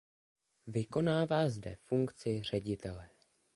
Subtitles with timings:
[0.67, 3.09] Vykonává zde funkci ředitele.